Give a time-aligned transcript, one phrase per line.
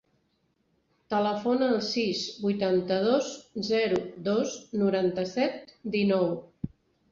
[1.13, 3.29] Telefona al sis, vuitanta-dos,
[3.69, 6.29] zero, dos, noranta-set, dinou.